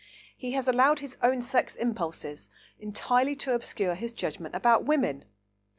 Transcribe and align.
He 0.35 0.53
has 0.53 0.67
allowed 0.67 0.97
his 0.97 1.15
own 1.21 1.43
sex 1.43 1.75
impulses 1.75 2.49
entirely 2.79 3.35
to 3.35 3.53
obscure 3.53 3.93
his 3.93 4.13
judgment 4.13 4.55
about 4.55 4.83
women. 4.83 5.25